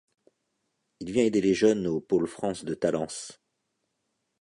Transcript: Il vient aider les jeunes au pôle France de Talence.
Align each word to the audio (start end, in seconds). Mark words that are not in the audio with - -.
Il 0.99 1.11
vient 1.11 1.25
aider 1.25 1.41
les 1.41 1.53
jeunes 1.53 1.85
au 1.85 2.01
pôle 2.01 2.25
France 2.25 2.65
de 2.65 2.73
Talence. 2.73 3.39